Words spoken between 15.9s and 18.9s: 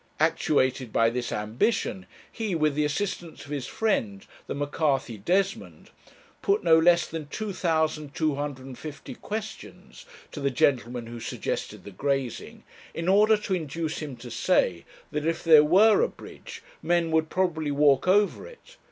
a bridge, men would probably walk over it.